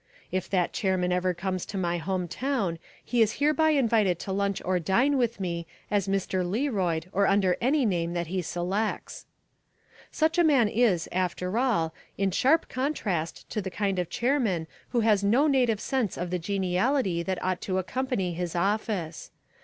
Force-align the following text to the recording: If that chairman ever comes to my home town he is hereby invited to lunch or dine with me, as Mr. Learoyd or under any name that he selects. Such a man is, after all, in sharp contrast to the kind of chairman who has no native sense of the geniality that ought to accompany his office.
If 0.31 0.49
that 0.49 0.73
chairman 0.73 1.11
ever 1.11 1.31
comes 1.35 1.63
to 1.67 1.77
my 1.77 1.99
home 1.99 2.27
town 2.27 2.79
he 3.05 3.21
is 3.21 3.33
hereby 3.33 3.69
invited 3.69 4.17
to 4.21 4.31
lunch 4.31 4.59
or 4.65 4.79
dine 4.79 5.15
with 5.15 5.39
me, 5.39 5.67
as 5.91 6.07
Mr. 6.07 6.43
Learoyd 6.43 7.05
or 7.11 7.27
under 7.27 7.55
any 7.61 7.85
name 7.85 8.13
that 8.13 8.25
he 8.25 8.41
selects. 8.41 9.27
Such 10.11 10.39
a 10.39 10.43
man 10.43 10.67
is, 10.67 11.07
after 11.11 11.55
all, 11.59 11.93
in 12.17 12.31
sharp 12.31 12.67
contrast 12.67 13.47
to 13.51 13.61
the 13.61 13.69
kind 13.69 13.99
of 13.99 14.09
chairman 14.09 14.65
who 14.89 15.01
has 15.01 15.23
no 15.23 15.45
native 15.45 15.79
sense 15.79 16.17
of 16.17 16.31
the 16.31 16.39
geniality 16.39 17.21
that 17.21 17.43
ought 17.43 17.61
to 17.61 17.77
accompany 17.77 18.33
his 18.33 18.55
office. 18.55 19.29